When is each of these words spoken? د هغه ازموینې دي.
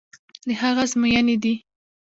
د 0.47 0.49
هغه 0.61 0.83
ازموینې 0.87 1.35
دي. 1.43 1.53